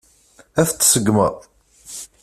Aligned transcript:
Ad 0.59 0.65
t-tseggmeḍ? 0.69 1.35